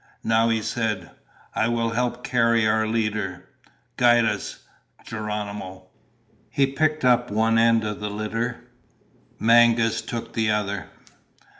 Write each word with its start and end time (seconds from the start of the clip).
Now 0.23 0.49
he 0.49 0.63
said: 0.63 1.11
"I 1.53 1.67
will 1.67 1.91
help 1.91 2.23
carry 2.23 2.65
our 2.65 2.87
leader. 2.87 3.47
Guide 3.97 4.25
us, 4.25 4.61
Geronimo." 5.05 5.89
He 6.49 6.65
picked 6.65 7.05
up 7.05 7.29
one 7.29 7.59
end 7.59 7.83
of 7.83 7.99
the 7.99 8.09
litter. 8.09 8.63
Mangas 9.39 10.01
took 10.01 10.33
the 10.33 10.49
other. 10.49 10.89